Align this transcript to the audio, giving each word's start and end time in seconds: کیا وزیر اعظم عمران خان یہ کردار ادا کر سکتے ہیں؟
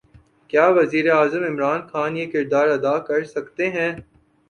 کیا 0.49 0.65
وزیر 0.69 1.05
اعظم 1.11 1.43
عمران 1.43 1.81
خان 1.87 2.17
یہ 2.17 2.25
کردار 2.31 2.67
ادا 2.67 2.97
کر 2.99 3.23
سکتے 3.25 3.69
ہیں؟ 3.69 3.91